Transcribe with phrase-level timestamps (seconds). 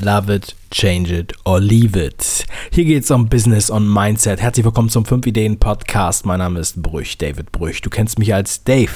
[0.00, 2.46] Love it, change it or leave it.
[2.70, 4.40] Hier geht es um Business und Mindset.
[4.40, 6.24] Herzlich willkommen zum 5 Ideen Podcast.
[6.24, 7.80] Mein Name ist Brüch, David Brüch.
[7.80, 8.92] Du kennst mich als Dave.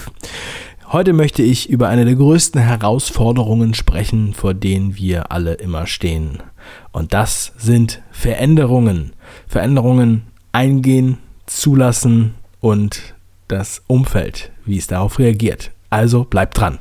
[0.92, 6.40] Heute möchte ich über eine der größten Herausforderungen sprechen, vor denen wir alle immer stehen.
[6.92, 9.12] Und das sind Veränderungen.
[9.48, 13.14] Veränderungen eingehen, zulassen und
[13.48, 15.72] das Umfeld, wie es darauf reagiert.
[15.90, 16.78] Also bleibt dran.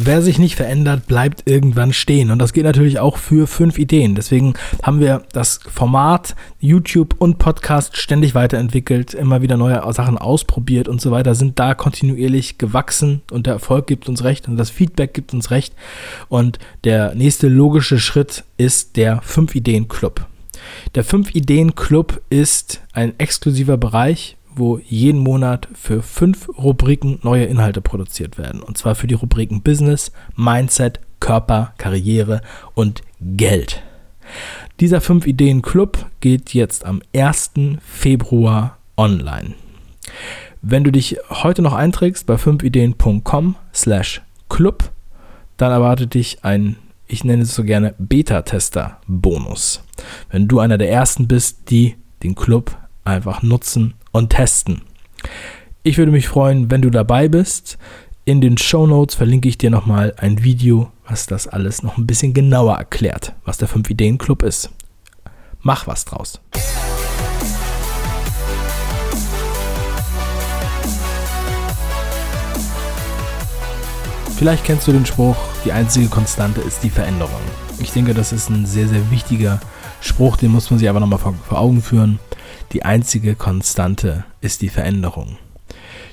[0.00, 2.30] Wer sich nicht verändert, bleibt irgendwann stehen.
[2.30, 4.14] Und das geht natürlich auch für fünf Ideen.
[4.14, 10.86] Deswegen haben wir das Format YouTube und Podcast ständig weiterentwickelt, immer wieder neue Sachen ausprobiert
[10.86, 14.70] und so weiter, sind da kontinuierlich gewachsen und der Erfolg gibt uns recht und das
[14.70, 15.74] Feedback gibt uns recht.
[16.28, 20.28] Und der nächste logische Schritt ist der fünf Ideen Club.
[20.94, 27.44] Der fünf Ideen Club ist ein exklusiver Bereich, wo jeden Monat für fünf Rubriken neue
[27.44, 28.62] Inhalte produziert werden.
[28.62, 32.40] Und zwar für die Rubriken Business, Mindset, Körper, Karriere
[32.74, 33.82] und Geld.
[34.80, 37.52] Dieser 5 Ideen Club geht jetzt am 1.
[37.82, 39.54] Februar online.
[40.62, 44.90] Wenn du dich heute noch einträgst bei 5ideen.com slash club,
[45.56, 49.82] dann erwartet dich ein, ich nenne es so gerne Beta-Tester-Bonus.
[50.30, 54.82] Wenn du einer der ersten bist, die den Club einfach nutzen und testen.
[55.82, 57.78] Ich würde mich freuen, wenn du dabei bist.
[58.24, 62.06] In den Show Notes verlinke ich dir nochmal ein Video, was das alles noch ein
[62.06, 64.70] bisschen genauer erklärt, was der 5 Ideen Club ist.
[65.60, 66.40] Mach was draus.
[74.36, 77.40] Vielleicht kennst du den Spruch, die einzige Konstante ist die Veränderung.
[77.80, 79.58] Ich denke, das ist ein sehr, sehr wichtiger
[80.00, 82.20] Spruch, den muss man sich aber nochmal vor, vor Augen führen.
[82.72, 85.38] Die einzige Konstante ist die Veränderung.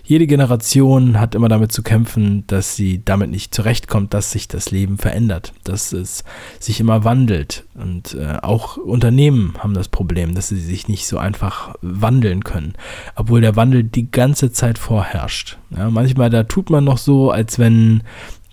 [0.07, 4.69] Jede Generation hat immer damit zu kämpfen, dass sie damit nicht zurechtkommt, dass sich das
[4.69, 6.23] Leben verändert, dass es
[6.59, 7.65] sich immer wandelt.
[7.73, 12.73] Und äh, auch Unternehmen haben das Problem, dass sie sich nicht so einfach wandeln können,
[13.15, 15.57] obwohl der Wandel die ganze Zeit vorherrscht.
[15.75, 18.03] Ja, manchmal da tut man noch so, als wenn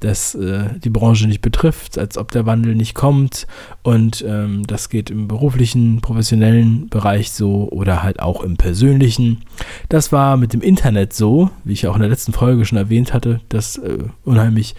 [0.05, 3.47] das äh, die Branche nicht betrifft, als ob der Wandel nicht kommt.
[3.83, 9.43] Und ähm, das geht im beruflichen, professionellen Bereich so oder halt auch im persönlichen.
[9.89, 13.15] Das war mit dem Internet so, wie ich auch in der letzten Folge schon erwähnt
[13.15, 14.75] hatte, das äh, unheimlich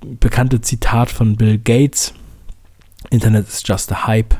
[0.00, 2.12] bekannte Zitat von Bill Gates.
[3.10, 4.34] Internet is just a hype.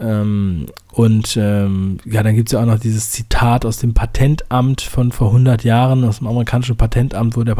[0.00, 4.80] Ähm, und ähm, ja, dann gibt es ja auch noch dieses Zitat aus dem Patentamt
[4.80, 7.54] von vor 100 Jahren, aus dem amerikanischen Patentamt, wo der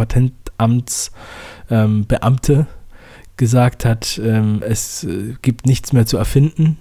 [0.57, 1.13] Patentamts
[1.71, 2.67] ähm, Beamte
[3.37, 6.79] gesagt hat, ähm, es äh, gibt nichts mehr zu erfinden.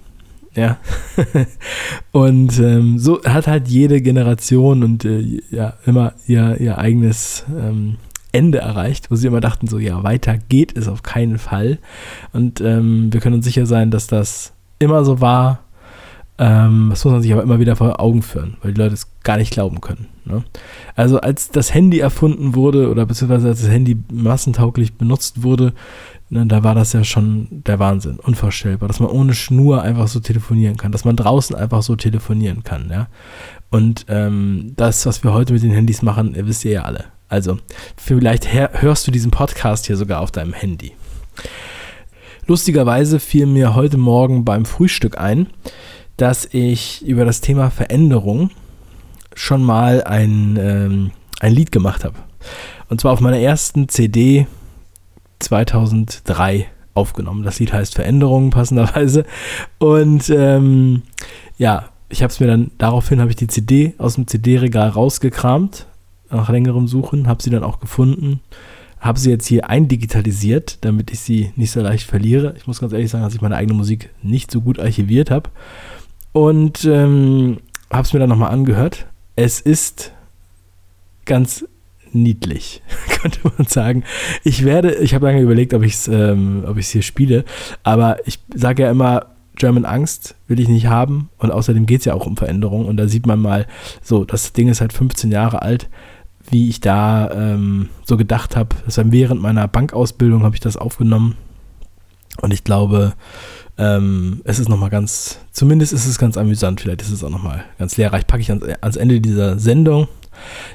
[0.54, 0.78] Ja.
[2.12, 7.96] und ähm, so hat halt jede Generation und äh, ja immer ihr, ihr eigenes ähm,
[8.30, 11.78] Ende erreicht, wo sie immer dachten, so ja, weiter geht es auf keinen Fall.
[12.32, 15.63] Und ähm, wir können uns sicher sein, dass das immer so war.
[16.36, 19.06] Ähm, das muss man sich aber immer wieder vor Augen führen, weil die Leute es
[19.22, 20.08] gar nicht glauben können.
[20.24, 20.42] Ne?
[20.96, 25.74] Also als das Handy erfunden wurde oder beziehungsweise als das Handy massentauglich benutzt wurde,
[26.30, 30.18] ne, da war das ja schon der Wahnsinn, unvorstellbar, dass man ohne Schnur einfach so
[30.18, 32.90] telefonieren kann, dass man draußen einfach so telefonieren kann.
[32.90, 33.06] Ja?
[33.70, 37.04] Und ähm, das, was wir heute mit den Handys machen, wisst ihr ja alle.
[37.28, 37.58] Also
[37.96, 40.92] vielleicht hörst du diesen Podcast hier sogar auf deinem Handy.
[42.46, 45.48] Lustigerweise fiel mir heute Morgen beim Frühstück ein,
[46.16, 48.50] dass ich über das Thema Veränderung
[49.34, 51.10] schon mal ein, ähm,
[51.40, 52.16] ein Lied gemacht habe.
[52.88, 54.46] Und zwar auf meiner ersten CD
[55.40, 57.42] 2003 aufgenommen.
[57.42, 59.24] Das Lied heißt Veränderungen passenderweise.
[59.78, 61.02] Und ähm,
[61.58, 65.86] ja, ich habe es mir dann, daraufhin habe ich die CD aus dem CD-Regal rausgekramt,
[66.30, 68.40] nach längerem Suchen, habe sie dann auch gefunden,
[69.00, 72.54] habe sie jetzt hier eindigitalisiert, damit ich sie nicht so leicht verliere.
[72.56, 75.50] Ich muss ganz ehrlich sagen, dass ich meine eigene Musik nicht so gut archiviert habe.
[76.34, 77.56] Und ähm,
[77.90, 79.06] habe es mir dann nochmal angehört
[79.36, 80.12] es ist
[81.24, 81.64] ganz
[82.12, 82.82] niedlich,
[83.20, 84.04] könnte man sagen.
[84.44, 87.44] Ich werde, ich habe lange überlegt, ob ich es ähm, hier spiele,
[87.82, 89.26] aber ich sage ja immer,
[89.56, 92.96] German Angst will ich nicht haben und außerdem geht es ja auch um Veränderung und
[92.96, 93.66] da sieht man mal,
[94.02, 95.88] so, das Ding ist halt 15 Jahre alt,
[96.50, 98.76] wie ich da ähm, so gedacht habe.
[98.84, 101.36] Das war während meiner Bankausbildung habe ich das aufgenommen
[102.42, 103.14] und ich glaube,
[103.76, 107.64] ähm, es ist nochmal ganz, zumindest ist es ganz amüsant, vielleicht ist es auch nochmal
[107.78, 110.08] ganz lehrreich, packe ich ans, ans, Ende dieser Sendung.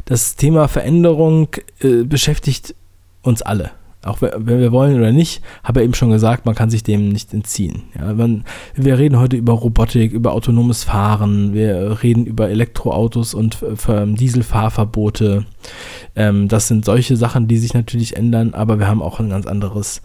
[0.05, 1.49] Das Thema Veränderung
[1.81, 2.75] äh, beschäftigt
[3.21, 3.71] uns alle.
[4.01, 7.09] Auch wenn wir wollen oder nicht, habe ich eben schon gesagt, man kann sich dem
[7.09, 7.83] nicht entziehen.
[7.99, 13.57] Ja, man, wir reden heute über Robotik, über autonomes Fahren, wir reden über Elektroautos und
[13.61, 15.45] Dieselfahrverbote.
[16.15, 19.45] Ähm, das sind solche Sachen, die sich natürlich ändern, aber wir haben auch ein ganz
[19.45, 20.01] anderes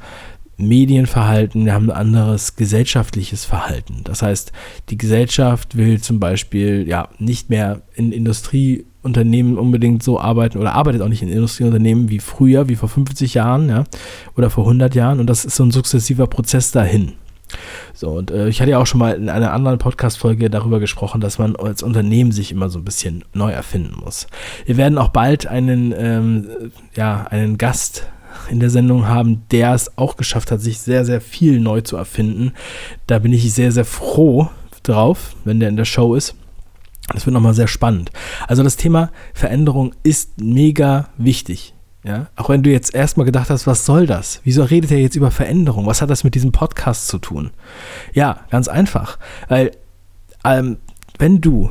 [0.57, 4.03] Medienverhalten, wir haben ein anderes gesellschaftliches Verhalten.
[4.05, 4.53] Das heißt,
[4.91, 11.03] die Gesellschaft will zum Beispiel ja nicht mehr in Industrieunternehmen unbedingt so arbeiten oder arbeitet
[11.03, 13.85] auch nicht in Industrieunternehmen wie früher, wie vor 50 Jahren ja,
[14.37, 17.15] oder vor 100 Jahren und das ist so ein sukzessiver Prozess dahin.
[17.93, 21.21] So, und äh, ich hatte ja auch schon mal in einer anderen Podcast-Folge darüber gesprochen,
[21.21, 24.27] dass man als Unternehmen sich immer so ein bisschen neu erfinden muss.
[24.67, 26.49] Wir werden auch bald einen, ähm,
[26.95, 28.09] ja, einen Gast
[28.51, 31.97] in der Sendung haben, der es auch geschafft hat, sich sehr, sehr viel neu zu
[31.97, 32.53] erfinden.
[33.07, 34.49] Da bin ich sehr, sehr froh
[34.83, 36.35] drauf, wenn der in der Show ist.
[37.13, 38.11] Das wird nochmal sehr spannend.
[38.49, 41.75] Also das Thema Veränderung ist mega wichtig.
[42.03, 44.41] Ja, auch wenn du jetzt erstmal gedacht hast, was soll das?
[44.45, 45.87] Wieso redet er jetzt über Veränderung?
[45.87, 47.51] Was hat das mit diesem Podcast zu tun?
[48.13, 49.19] Ja, ganz einfach.
[49.49, 49.71] Weil,
[50.45, 50.77] ähm,
[51.19, 51.71] wenn du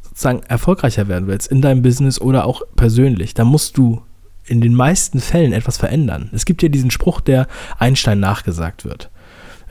[0.00, 4.00] sozusagen erfolgreicher werden willst in deinem Business oder auch persönlich, dann musst du
[4.46, 6.30] in den meisten Fällen etwas verändern.
[6.32, 7.46] Es gibt ja diesen Spruch, der
[7.78, 9.10] Einstein nachgesagt wird.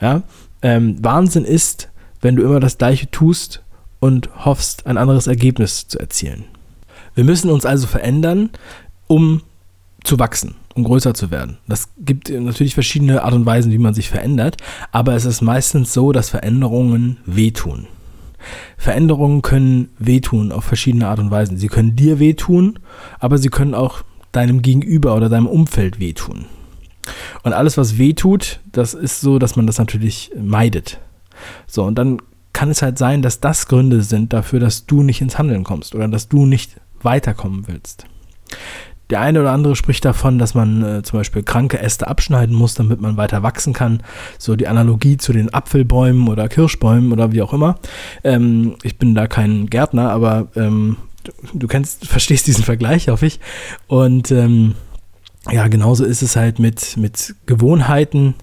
[0.00, 0.22] Ja,
[0.62, 1.90] ähm, Wahnsinn ist,
[2.20, 3.62] wenn du immer das Gleiche tust
[4.00, 6.44] und hoffst, ein anderes Ergebnis zu erzielen.
[7.14, 8.50] Wir müssen uns also verändern,
[9.06, 9.42] um
[10.02, 11.58] zu wachsen, um größer zu werden.
[11.68, 14.56] Das gibt natürlich verschiedene Art und Weisen, wie man sich verändert,
[14.90, 17.86] aber es ist meistens so, dass Veränderungen wehtun.
[18.76, 21.56] Veränderungen können wehtun auf verschiedene Art und Weisen.
[21.56, 22.78] Sie können dir wehtun,
[23.18, 24.02] aber sie können auch
[24.36, 26.46] deinem Gegenüber oder deinem Umfeld wehtun.
[27.42, 31.00] Und alles, was wehtut, das ist so, dass man das natürlich meidet.
[31.66, 32.20] So, und dann
[32.52, 35.94] kann es halt sein, dass das Gründe sind dafür, dass du nicht ins Handeln kommst
[35.94, 38.06] oder dass du nicht weiterkommen willst.
[39.10, 42.74] Der eine oder andere spricht davon, dass man äh, zum Beispiel kranke Äste abschneiden muss,
[42.74, 44.02] damit man weiter wachsen kann.
[44.38, 47.78] So die Analogie zu den Apfelbäumen oder Kirschbäumen oder wie auch immer.
[48.22, 50.96] Ähm, ich bin da kein Gärtner, aber ähm,
[51.52, 53.40] du, kennst, verstehst diesen Vergleich, hoffe ich.
[53.86, 54.74] Und ähm,
[55.50, 58.34] ja, genauso ist es halt mit, mit Gewohnheiten.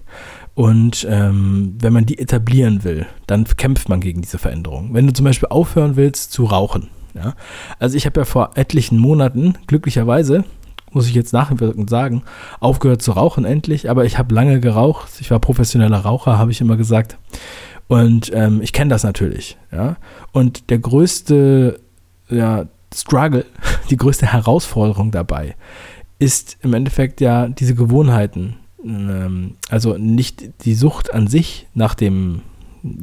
[0.54, 4.92] Und ähm, wenn man die etablieren will, dann kämpft man gegen diese Veränderung.
[4.92, 7.34] Wenn du zum Beispiel aufhören willst zu rauchen, ja?
[7.78, 10.44] Also ich habe ja vor etlichen Monaten, glücklicherweise,
[10.92, 12.22] muss ich jetzt nachwirkend sagen,
[12.60, 15.08] aufgehört zu rauchen endlich, aber ich habe lange geraucht.
[15.20, 17.16] Ich war professioneller Raucher, habe ich immer gesagt.
[17.88, 19.56] Und ähm, ich kenne das natürlich.
[19.70, 19.96] Ja?
[20.32, 21.80] Und der größte
[22.28, 23.46] ja, Struggle,
[23.90, 25.54] die größte Herausforderung dabei
[26.22, 28.56] ist im Endeffekt ja diese Gewohnheiten.
[28.84, 32.42] Ähm, also nicht die Sucht an sich nach dem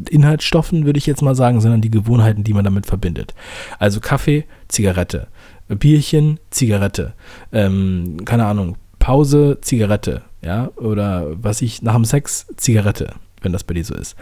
[0.10, 3.34] Inhaltsstoffen, würde ich jetzt mal sagen, sondern die Gewohnheiten, die man damit verbindet.
[3.78, 5.28] Also Kaffee, Zigarette,
[5.68, 7.14] Bierchen, Zigarette,
[7.52, 13.64] ähm, keine Ahnung, Pause, Zigarette, ja, oder was ich nach dem Sex, Zigarette, wenn das
[13.64, 14.16] bei dir so ist.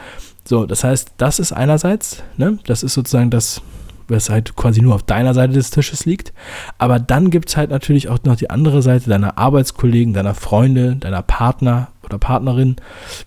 [0.46, 3.62] So, das heißt, das ist einerseits, ne, das ist sozusagen das,
[4.08, 6.34] was halt quasi nur auf deiner Seite des Tisches liegt.
[6.78, 10.96] Aber dann gibt es halt natürlich auch noch die andere Seite deiner Arbeitskollegen, deiner Freunde,
[10.96, 12.78] deiner Partner oder Partnerin,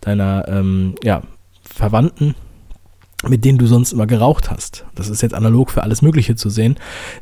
[0.01, 1.23] deiner ähm, ja,
[1.63, 2.35] Verwandten,
[3.29, 4.85] mit denen du sonst immer geraucht hast.
[4.95, 6.77] Das ist jetzt analog für alles Mögliche zu sehen.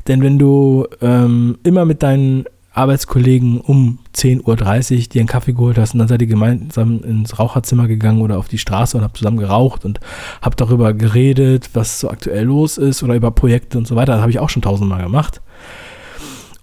[0.07, 5.77] Denn wenn du ähm, immer mit deinen Arbeitskollegen um 10.30 Uhr dir einen Kaffee geholt
[5.77, 9.17] hast und dann seid ihr gemeinsam ins Raucherzimmer gegangen oder auf die Straße und habt
[9.17, 9.99] zusammen geraucht und
[10.41, 14.13] habt darüber geredet, was so aktuell los ist oder über Projekte und so weiter.
[14.13, 15.41] Das habe ich auch schon tausendmal gemacht.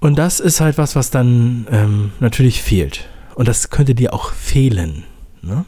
[0.00, 3.08] Und das ist halt was, was dann ähm, natürlich fehlt.
[3.34, 5.04] Und das könnte dir auch fehlen.
[5.42, 5.64] Ne?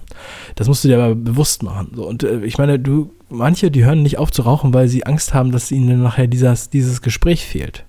[0.55, 1.93] Das musst du dir aber bewusst machen.
[1.95, 5.05] So, und äh, ich meine, du, manche, die hören nicht auf zu rauchen, weil sie
[5.05, 7.85] Angst haben, dass ihnen nachher dieses, dieses Gespräch fehlt.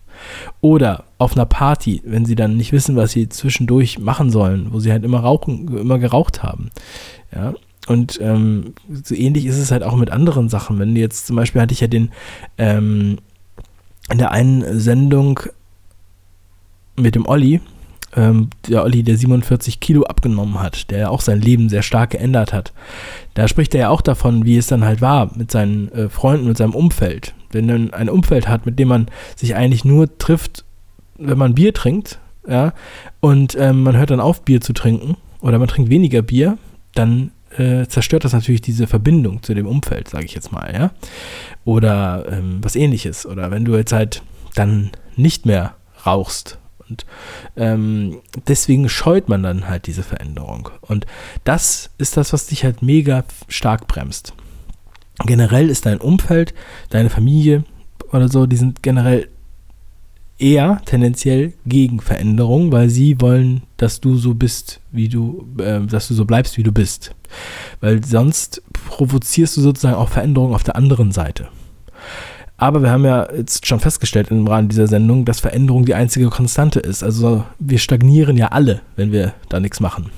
[0.61, 4.79] Oder auf einer Party, wenn sie dann nicht wissen, was sie zwischendurch machen sollen, wo
[4.79, 6.69] sie halt immer rauchen, immer geraucht haben.
[7.33, 7.53] Ja.
[7.88, 8.73] Und ähm,
[9.03, 10.77] so ähnlich ist es halt auch mit anderen Sachen.
[10.77, 12.11] Wenn jetzt zum Beispiel hatte ich ja den
[12.57, 13.17] ähm,
[14.11, 15.39] in der einen Sendung
[16.95, 17.61] mit dem Olli,
[18.15, 22.53] ähm, der Olli, der 47 Kilo abgenommen hat, der auch sein Leben sehr stark geändert
[22.53, 22.73] hat.
[23.33, 26.47] Da spricht er ja auch davon, wie es dann halt war mit seinen äh, Freunden,
[26.47, 27.33] mit seinem Umfeld.
[27.51, 30.65] Wenn man ein Umfeld hat, mit dem man sich eigentlich nur trifft,
[31.17, 32.73] wenn man Bier trinkt, ja,
[33.19, 36.57] und ähm, man hört dann auf, Bier zu trinken, oder man trinkt weniger Bier,
[36.95, 40.91] dann äh, zerstört das natürlich diese Verbindung zu dem Umfeld, sage ich jetzt mal, ja.
[41.65, 43.25] Oder ähm, was ähnliches.
[43.25, 44.23] Oder wenn du jetzt halt
[44.55, 45.75] dann nicht mehr
[46.05, 47.05] rauchst und
[47.55, 50.69] ähm, deswegen scheut man dann halt diese Veränderung.
[50.81, 51.05] Und
[51.43, 54.33] das ist das, was dich halt mega stark bremst.
[55.25, 56.53] Generell ist dein Umfeld,
[56.89, 57.63] deine Familie
[58.11, 59.27] oder so, die sind generell
[60.38, 66.07] eher tendenziell gegen Veränderung, weil sie wollen, dass du so bist, wie du, äh, dass
[66.07, 67.13] du so bleibst, wie du bist.
[67.81, 71.49] Weil sonst provozierst du sozusagen auch Veränderungen auf der anderen Seite.
[72.55, 76.29] Aber wir haben ja jetzt schon festgestellt im Rahmen dieser Sendung, dass Veränderung die einzige
[76.29, 77.03] Konstante ist.
[77.03, 80.09] Also wir stagnieren ja alle, wenn wir da nichts machen.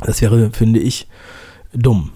[0.00, 1.06] Das wäre, finde ich,
[1.72, 2.10] dumm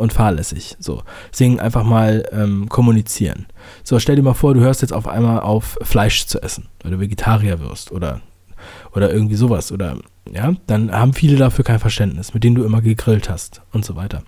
[0.00, 0.76] und fahrlässig.
[0.80, 1.02] So,
[1.32, 3.46] deswegen einfach mal ähm, kommunizieren.
[3.84, 6.92] So, stell dir mal vor, du hörst jetzt auf einmal auf, Fleisch zu essen, weil
[6.92, 8.20] du Vegetarier wirst oder,
[8.94, 9.70] oder irgendwie sowas.
[9.70, 9.98] Oder
[10.32, 13.96] ja, dann haben viele dafür kein Verständnis, mit denen du immer gegrillt hast und so
[13.96, 14.22] weiter.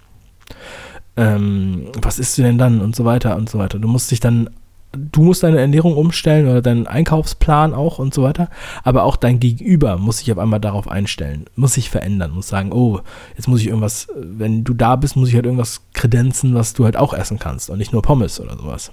[1.17, 3.79] Ähm, was isst du denn dann und so weiter und so weiter.
[3.79, 4.49] Du musst dich dann
[4.93, 8.49] du musst deine Ernährung umstellen oder deinen Einkaufsplan auch und so weiter.
[8.83, 12.73] Aber auch dein Gegenüber muss sich auf einmal darauf einstellen, muss sich verändern, muss sagen,
[12.73, 13.01] oh,
[13.37, 16.85] jetzt muss ich irgendwas, wenn du da bist, muss ich halt irgendwas kredenzen, was du
[16.85, 18.93] halt auch essen kannst und nicht nur Pommes oder sowas.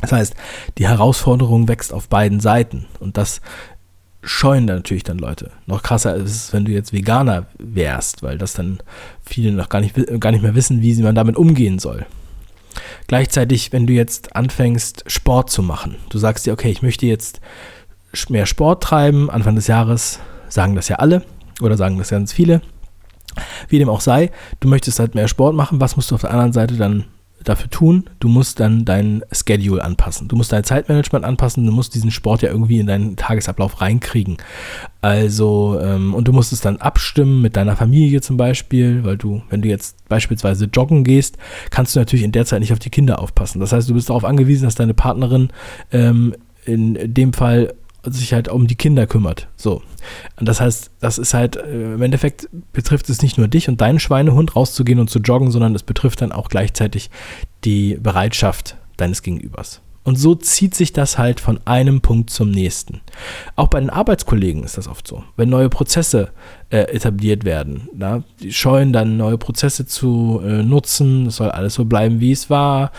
[0.00, 0.34] Das heißt,
[0.78, 3.40] die Herausforderung wächst auf beiden Seiten und das
[4.22, 5.50] scheuen natürlich dann Leute.
[5.66, 8.78] Noch krasser ist es, wenn du jetzt Veganer wärst, weil das dann
[9.22, 12.06] viele noch gar nicht, gar nicht mehr wissen, wie man damit umgehen soll.
[13.06, 17.40] Gleichzeitig, wenn du jetzt anfängst, Sport zu machen, du sagst dir, okay, ich möchte jetzt
[18.28, 21.22] mehr Sport treiben, Anfang des Jahres sagen das ja alle
[21.60, 22.60] oder sagen das ganz viele,
[23.68, 26.30] wie dem auch sei, du möchtest halt mehr Sport machen, was musst du auf der
[26.30, 27.04] anderen Seite dann
[27.44, 28.04] dafür tun?
[28.20, 30.28] Du musst dann dein Schedule anpassen.
[30.28, 31.64] Du musst dein Zeitmanagement anpassen.
[31.64, 34.36] Du musst diesen Sport ja irgendwie in deinen Tagesablauf reinkriegen.
[35.00, 39.42] Also, ähm, und du musst es dann abstimmen mit deiner Familie zum Beispiel, weil du,
[39.48, 41.38] wenn du jetzt beispielsweise joggen gehst,
[41.70, 43.60] kannst du natürlich in der Zeit nicht auf die Kinder aufpassen.
[43.60, 45.48] Das heißt, du bist darauf angewiesen, dass deine Partnerin
[45.92, 47.72] ähm, in dem Fall
[48.04, 49.48] sich halt um die Kinder kümmert.
[49.56, 49.82] So.
[50.38, 53.80] Und das heißt, das ist halt, äh, im Endeffekt betrifft es nicht nur dich und
[53.80, 57.10] deinen Schweinehund rauszugehen und zu joggen, sondern es betrifft dann auch gleichzeitig
[57.64, 59.82] die Bereitschaft deines Gegenübers.
[60.02, 63.02] Und so zieht sich das halt von einem Punkt zum nächsten.
[63.54, 65.24] Auch bei den Arbeitskollegen ist das oft so.
[65.36, 66.30] Wenn neue Prozesse
[66.70, 71.74] äh, etabliert werden, na, die scheuen dann neue Prozesse zu äh, nutzen, es soll alles
[71.74, 72.92] so bleiben, wie es war,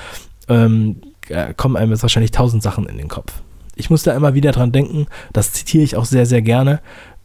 [0.47, 3.33] ähm, äh, kommen einem jetzt wahrscheinlich tausend Sachen in den Kopf
[3.75, 6.81] ich muss da immer wieder dran denken, das zitiere ich auch sehr, sehr gerne,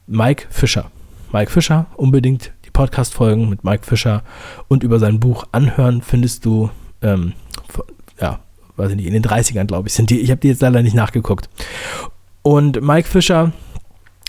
[0.07, 0.91] Mike Fischer.
[1.33, 4.23] Mike Fischer, unbedingt die Podcast-Folgen mit Mike Fischer
[4.69, 6.71] und über sein Buch anhören, findest du,
[7.03, 7.33] ähm,
[8.21, 8.41] ja,
[8.77, 10.21] weiß ich nicht, in den 30ern, glaube ich, sind die.
[10.21, 11.49] Ich habe die jetzt leider nicht nachgeguckt.
[12.43, 13.53] Und Mike Fischer,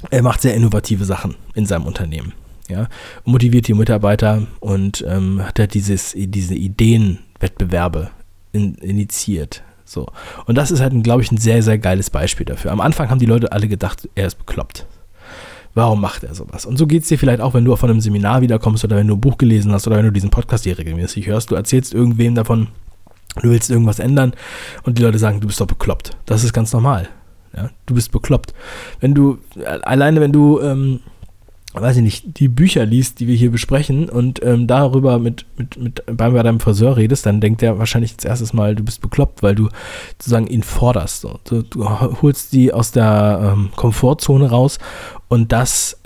[0.10, 2.34] er macht sehr innovative Sachen in seinem Unternehmen.
[2.68, 2.88] Ja,
[3.24, 8.10] motiviert die Mitarbeiter und ähm, hat er dieses, diese Ideenwettbewerbe
[8.52, 9.64] in, initiiert.
[9.88, 10.08] So.
[10.46, 12.72] Und das ist halt, glaube ich, ein sehr, sehr geiles Beispiel dafür.
[12.72, 14.86] Am Anfang haben die Leute alle gedacht, er ist bekloppt.
[15.74, 16.66] Warum macht er sowas?
[16.66, 19.08] Und so geht es dir vielleicht auch, wenn du von einem Seminar wiederkommst oder wenn
[19.08, 21.52] du ein Buch gelesen hast oder wenn du diesen Podcast hier regelmäßig hörst.
[21.52, 22.68] Du erzählst irgendwem davon,
[23.42, 24.34] du willst irgendwas ändern
[24.84, 26.18] und die Leute sagen, du bist doch bekloppt.
[26.26, 27.08] Das ist ganz normal.
[27.56, 27.70] Ja?
[27.86, 28.54] Du bist bekloppt.
[29.00, 29.38] Wenn du,
[29.84, 31.02] alleine wenn du, ähm,
[31.74, 35.78] weiß ich nicht, die Bücher liest, die wir hier besprechen und ähm, darüber mit, mit,
[35.78, 39.44] mit bei deinem Friseur redest, dann denkt er wahrscheinlich als erstes Mal, du bist bekloppt,
[39.44, 39.70] weil du
[40.14, 41.22] sozusagen ihn forderst.
[41.22, 41.40] So.
[41.44, 41.88] Du, du,
[42.22, 44.80] holst die aus der ähm, Komfortzone raus
[45.28, 46.00] und das,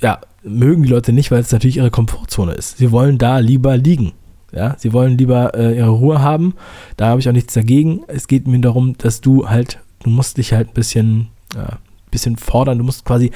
[0.00, 2.78] ja, mögen die Leute nicht, weil es natürlich ihre Komfortzone ist.
[2.78, 4.12] Sie wollen da lieber liegen.
[4.52, 6.54] Ja, sie wollen lieber äh, ihre Ruhe haben.
[6.98, 8.02] Da habe ich auch nichts dagegen.
[8.06, 11.78] Es geht mir darum, dass du halt, du musst dich halt ein bisschen, ja,
[12.10, 12.76] bisschen fordern.
[12.76, 13.30] Du musst quasi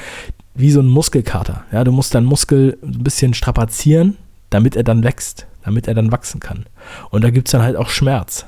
[0.56, 1.64] wie so ein Muskelkater.
[1.72, 4.16] Ja, du musst deinen Muskel ein bisschen strapazieren,
[4.50, 6.66] damit er dann wächst, damit er dann wachsen kann.
[7.10, 8.46] Und da gibt es dann halt auch Schmerz.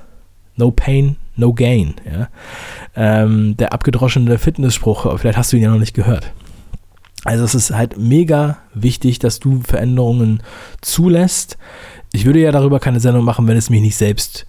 [0.57, 1.95] No pain, no gain.
[2.11, 2.29] Ja?
[2.97, 6.33] Ähm, der abgedroschene Fitnessspruch, vielleicht hast du ihn ja noch nicht gehört.
[7.25, 10.43] Also es ist halt mega wichtig, dass du Veränderungen
[10.81, 11.59] zulässt.
[12.13, 14.47] Ich würde ja darüber keine Sendung machen, wenn es mich nicht selbst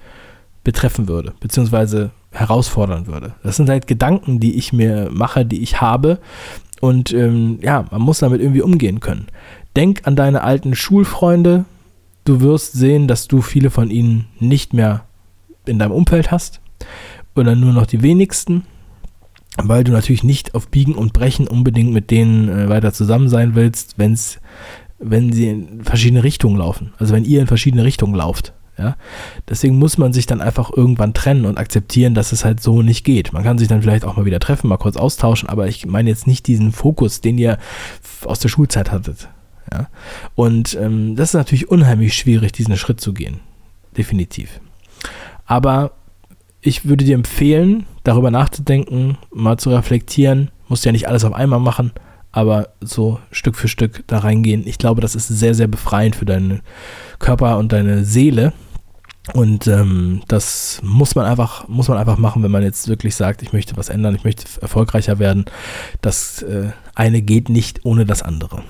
[0.63, 3.34] betreffen würde, beziehungsweise herausfordern würde.
[3.44, 6.20] Das sind halt Gedanken, die ich mir mache, die ich habe,
[6.82, 9.28] und ähm, ja, man muss damit irgendwie umgehen können.
[9.76, 11.66] Denk an deine alten Schulfreunde.
[12.26, 15.06] Du wirst sehen, dass du viele von ihnen nicht mehr
[15.66, 16.62] in deinem Umfeld hast.
[17.36, 18.64] Oder nur noch die wenigsten.
[19.58, 23.56] Weil du natürlich nicht auf Biegen und Brechen unbedingt mit denen äh, weiter zusammen sein
[23.56, 24.40] willst, wenn's,
[25.00, 26.94] wenn sie in verschiedene Richtungen laufen.
[26.98, 28.54] Also wenn ihr in verschiedene Richtungen lauft.
[28.80, 28.96] Ja?
[29.48, 33.04] Deswegen muss man sich dann einfach irgendwann trennen und akzeptieren, dass es halt so nicht
[33.04, 33.34] geht.
[33.34, 36.10] Man kann sich dann vielleicht auch mal wieder treffen, mal kurz austauschen, aber ich meine
[36.10, 37.58] jetzt nicht diesen Fokus, den ihr
[38.26, 39.28] aus der Schulzeit hattet.
[39.72, 39.90] Ja?
[40.36, 43.42] Und ähm, das ist natürlich unheimlich schwierig, diesen Schritt zu gehen.
[43.98, 44.62] Definitiv.
[45.46, 45.92] Aber
[46.62, 50.52] ich würde dir empfehlen, darüber nachzudenken, mal zu reflektieren.
[50.68, 51.92] Musst ja nicht alles auf einmal machen,
[52.32, 54.68] aber so Stück für Stück da reingehen.
[54.68, 56.62] Ich glaube, das ist sehr, sehr befreiend für deinen
[57.18, 58.54] Körper und deine Seele.
[59.34, 63.42] Und ähm, das muss man einfach, muss man einfach machen, wenn man jetzt wirklich sagt,
[63.42, 65.46] ich möchte was ändern, ich möchte erfolgreicher werden.
[66.02, 68.64] Das äh, eine geht nicht ohne das andere.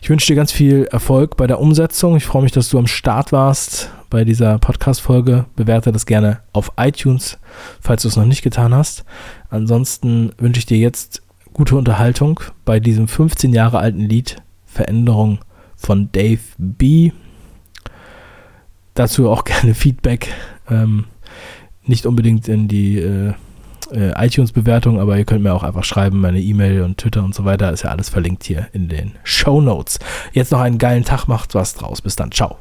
[0.00, 2.16] Ich wünsche dir ganz viel Erfolg bei der Umsetzung.
[2.16, 5.46] Ich freue mich, dass du am Start warst bei dieser Podcast-Folge.
[5.56, 7.38] Bewerte das gerne auf iTunes,
[7.80, 9.04] falls du es noch nicht getan hast.
[9.50, 15.40] Ansonsten wünsche ich dir jetzt gute Unterhaltung bei diesem 15 Jahre alten Lied Veränderung
[15.76, 17.12] von Dave B.
[18.98, 20.28] Dazu auch gerne Feedback.
[20.68, 21.04] Ähm,
[21.84, 23.32] nicht unbedingt in die äh,
[23.92, 27.44] äh, iTunes-Bewertung, aber ihr könnt mir auch einfach schreiben, meine E-Mail und Twitter und so
[27.44, 27.72] weiter.
[27.72, 30.00] Ist ja alles verlinkt hier in den Show Notes.
[30.32, 32.02] Jetzt noch einen geilen Tag, macht was draus.
[32.02, 32.58] Bis dann, ciao.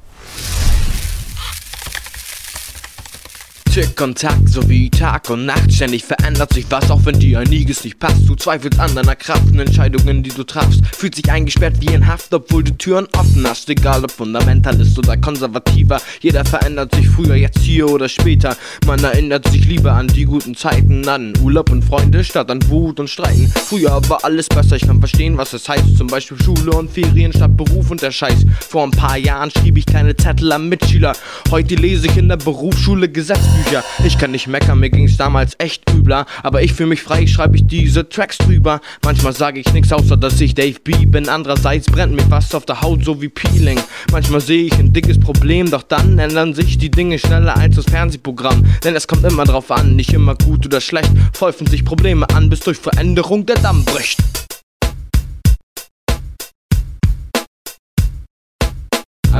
[3.85, 5.71] Kontakt sowie Tag und Nacht.
[5.71, 8.27] Ständig verändert sich was, auch wenn dir einiges nicht passt.
[8.27, 10.81] Du zweifelst an deiner Kraft und Entscheidungen, die du triffst.
[10.95, 13.69] Fühlt sich eingesperrt wie in Haft, obwohl du Türen offen hast.
[13.69, 16.01] Egal ob Fundamentalist oder Konservativer.
[16.21, 18.57] Jeder verändert sich früher, jetzt hier oder später.
[18.87, 22.99] Man erinnert sich lieber an die guten Zeiten, an Urlaub und Freunde statt an Wut
[22.99, 23.51] und Streiten.
[23.67, 25.97] Früher war alles besser, ich kann verstehen, was es heißt.
[25.97, 28.43] Zum Beispiel Schule und Ferien statt Beruf und der Scheiß.
[28.67, 31.13] Vor ein paar Jahren schrieb ich kleine Zettel an Mitschüler.
[31.51, 33.66] Heute lese ich in der Berufsschule Gesetzbücher.
[33.67, 33.83] Bücher.
[34.05, 36.25] Ich kann nicht meckern, mir ging's damals echt übler.
[36.43, 38.81] Aber ich fühl mich frei, schreibe ich diese Tracks drüber.
[39.03, 41.29] Manchmal sage ich nichts außer, dass ich Dave B bin.
[41.29, 43.79] Andererseits brennt mir was auf der Haut, so wie Peeling.
[44.11, 47.85] Manchmal sehe ich ein dickes Problem, doch dann ändern sich die Dinge schneller als das
[47.85, 48.65] Fernsehprogramm.
[48.83, 51.11] Denn es kommt immer drauf an, nicht immer gut oder schlecht.
[51.39, 54.46] Häufen sich Probleme an, bis durch Veränderung der Damm bricht.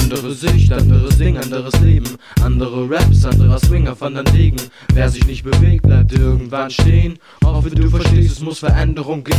[0.10, 2.08] Andere Sicht, anderes Ding, anderes Leben.
[2.42, 4.56] Andere Raps, anderer Swinger von den Wegen.
[4.94, 7.20] Wer sich nicht bewegt, bleibt irgendwann stehen.
[7.44, 9.36] Hoffe, du verstehst, es muss Veränderung gehen.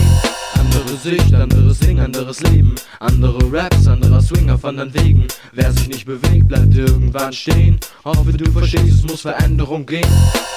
[0.58, 2.74] Andere Sicht, anderes Ding, anderes Leben.
[3.00, 5.26] Andere Raps, anderer Swinger von den Wegen.
[5.52, 7.80] Wer sich nicht bewegt, bleibt irgendwann stehen.
[8.04, 10.06] Hoffe, du verstehst, es muss Veränderung gehen.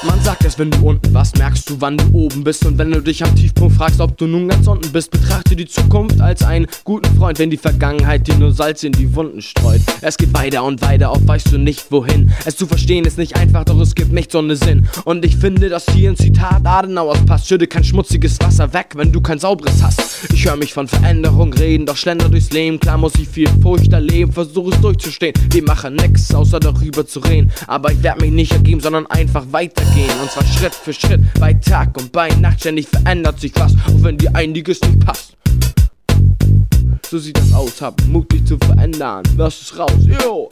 [0.03, 2.65] Man sagt es, wenn du unten warst, merkst du, wann du oben bist.
[2.65, 5.67] Und wenn du dich am Tiefpunkt fragst, ob du nun ganz unten bist, betrachte die
[5.67, 9.81] Zukunft als einen guten Freund, wenn die Vergangenheit dir nur Salz in die Wunden streut.
[10.03, 12.31] Es geht weiter und weiter, oft weißt du nicht wohin.
[12.45, 14.87] Es zu verstehen ist nicht einfach, doch es gibt nicht so einen Sinn.
[15.05, 17.47] Und ich finde, dass hier ein Zitat Adenauers passt.
[17.47, 20.01] Schütte kein schmutziges Wasser weg, wenn du kein sauberes hast.
[20.33, 22.79] Ich höre mich von Veränderung reden, doch schlender durchs Leben.
[22.79, 25.33] Klar muss ich viel Furcht erleben, versuche es durchzustehen.
[25.51, 27.51] Wir machen nix, außer darüber zu reden.
[27.67, 30.09] Aber ich werde mich nicht ergeben, sondern einfach weitergehen.
[30.19, 32.61] Und zwar Schritt für Schritt, bei Tag und bei Nacht.
[32.61, 35.30] Ständig verändert sich was, auch wenn dir einiges nicht passt.
[37.11, 39.23] So sieht das aus, hab Mut dich zu verändern.
[39.35, 40.47] Lass es raus, yo!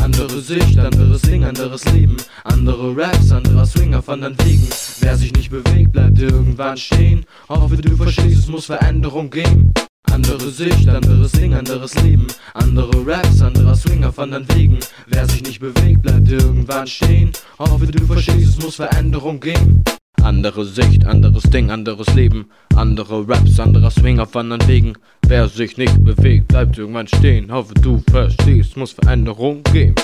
[0.00, 2.16] Andere Sicht, anderes Ding, anderes Leben.
[2.44, 4.66] Andere Raps, anderer Swinger von den Wegen.
[5.00, 7.26] Wer sich nicht bewegt, bleibt irgendwann stehen.
[7.50, 9.74] Hoffe, du verstehst, es muss Veränderung geben.
[10.10, 12.28] Andere Sicht, anderes Ding, anderes Leben.
[12.54, 14.78] Andere Raps, anderer Swinger von den Wegen.
[15.06, 17.30] Wer sich nicht bewegt, bleibt irgendwann stehen.
[17.58, 19.84] Hoffe, du verstehst, es muss Veränderung geben.
[20.22, 22.46] Andere Sicht, anderes Ding, anderes Leben.
[22.76, 24.92] Andere Raps, anderer Swinger von den Wegen.
[25.26, 27.50] Wer sich nicht bewegt, bleibt irgendwann stehen.
[27.50, 29.96] Hoffe, du verstehst, muss Veränderung geben.